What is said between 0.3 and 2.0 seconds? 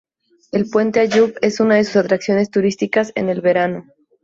El puente Ayub es una de sus